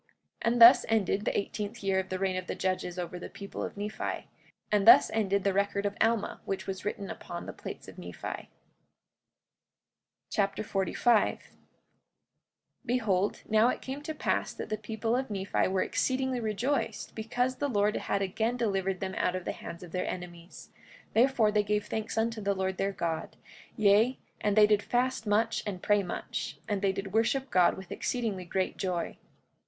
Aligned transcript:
44:24 0.41 0.41
And 0.51 0.61
thus 0.63 0.85
ended 0.89 1.25
the 1.25 1.37
eighteenth 1.37 1.83
year 1.83 1.99
of 1.99 2.09
the 2.09 2.17
reign 2.17 2.35
of 2.35 2.47
the 2.47 2.55
judges 2.55 2.97
over 2.97 3.19
the 3.19 3.29
people 3.29 3.63
of 3.63 3.77
Nephi. 3.77 4.25
And 4.71 4.87
thus 4.87 5.11
ended 5.11 5.43
the 5.43 5.53
record 5.53 5.85
of 5.85 5.95
Alma, 6.01 6.41
which 6.43 6.65
was 6.65 6.83
written 6.83 7.11
upon 7.11 7.45
the 7.45 7.53
plates 7.53 7.87
of 7.87 7.99
Nephi. 7.99 8.25
Alma 8.27 8.47
Chapter 10.31 10.63
45 10.63 11.37
45:1 11.37 11.41
Behold, 12.83 13.41
now 13.47 13.67
it 13.67 13.83
came 13.83 14.01
to 14.01 14.15
pass 14.15 14.51
that 14.55 14.69
the 14.69 14.77
people 14.77 15.15
of 15.15 15.29
Nephi 15.29 15.67
were 15.67 15.83
exceedingly 15.83 16.39
rejoiced, 16.39 17.13
because 17.13 17.57
the 17.57 17.69
Lord 17.69 17.95
had 17.95 18.23
again 18.23 18.57
delivered 18.57 19.01
them 19.01 19.13
out 19.19 19.35
of 19.35 19.45
the 19.45 19.51
hands 19.51 19.83
of 19.83 19.91
their 19.91 20.07
enemies; 20.09 20.69
therefore 21.13 21.51
they 21.51 21.61
gave 21.61 21.85
thanks 21.85 22.17
unto 22.17 22.41
the 22.41 22.55
Lord 22.55 22.77
their 22.77 22.91
God; 22.91 23.37
yea, 23.77 24.17
and 24.39 24.55
they 24.57 24.65
did 24.65 24.81
fast 24.81 25.27
much 25.27 25.61
and 25.67 25.83
pray 25.83 26.01
much, 26.01 26.57
and 26.67 26.81
they 26.81 26.91
did 26.91 27.13
worship 27.13 27.51
God 27.51 27.77
with 27.77 27.91
exceedingly 27.91 28.45
great 28.45 28.77
joy. 28.77 29.19